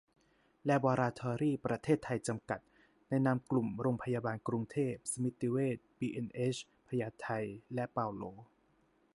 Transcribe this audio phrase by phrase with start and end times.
[0.65, 2.59] แลบอราทอรีส์ ประเทศไทย จำกัด
[3.09, 6.55] ในนามกลุ่มโรงพยาบาลกรุงเทพ สมิติเวช บีเอ็นเอช
[6.87, 7.27] พญาไท
[7.73, 8.23] และเปาโล